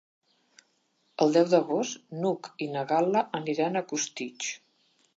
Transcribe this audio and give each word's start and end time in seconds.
El 1.25 1.35
deu 1.35 1.45
d'agost 1.51 2.17
n'Hug 2.23 2.51
i 2.67 2.71
na 2.77 2.87
Gal·la 2.95 3.25
aniran 3.41 3.79
a 3.83 3.89
Costitx. 3.93 4.55